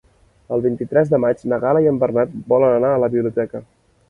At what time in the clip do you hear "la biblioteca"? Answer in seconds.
3.05-3.65